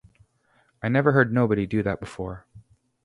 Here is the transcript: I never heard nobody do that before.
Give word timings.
I 0.81 0.89
never 0.89 1.11
heard 1.11 1.31
nobody 1.31 1.67
do 1.67 1.83
that 1.83 1.99
before. 1.99 2.47